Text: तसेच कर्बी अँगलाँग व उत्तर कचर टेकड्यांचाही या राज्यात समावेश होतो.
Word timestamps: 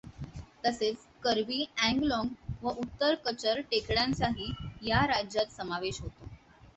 तसेच 0.63 0.97
कर्बी 1.23 1.59
अँगलाँग 1.79 2.29
व 2.63 2.69
उत्तर 2.77 3.15
कचर 3.25 3.61
टेकड्यांचाही 3.71 4.51
या 4.83 5.05
राज्यात 5.07 5.51
समावेश 5.51 6.01
होतो. 6.01 6.29